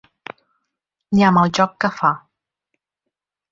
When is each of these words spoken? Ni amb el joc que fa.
Ni 1.17 1.27
amb 1.27 1.41
el 1.43 1.53
joc 1.59 1.77
que 1.85 1.93
fa. 2.01 2.13